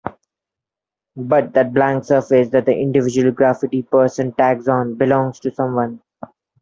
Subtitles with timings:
[1.15, 6.01] But that blank surface that the individual graffiti person tags on, belongs to someone.